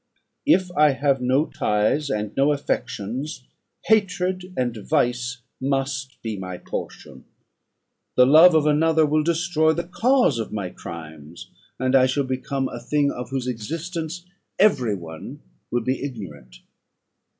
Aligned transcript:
If 0.47 0.71
I 0.71 0.93
have 0.93 1.21
no 1.21 1.45
ties 1.45 2.09
and 2.09 2.35
no 2.35 2.53
affections, 2.53 3.43
hatred 3.85 4.51
and 4.57 4.75
vice 4.77 5.43
must 5.61 6.19
be 6.23 6.37
my 6.39 6.57
portion; 6.57 7.25
the 8.15 8.25
love 8.25 8.55
of 8.55 8.65
another 8.65 9.05
will 9.05 9.21
destroy 9.21 9.73
the 9.73 9.83
cause 9.87 10.39
of 10.39 10.51
my 10.51 10.69
crimes, 10.71 11.51
and 11.79 11.95
I 11.95 12.07
shall 12.07 12.23
become 12.23 12.67
a 12.67 12.79
thing, 12.81 13.11
of 13.11 13.29
whose 13.29 13.45
existence 13.45 14.25
every 14.57 14.95
one 14.95 15.43
will 15.69 15.81
be 15.83 16.01
ignorant. 16.03 16.61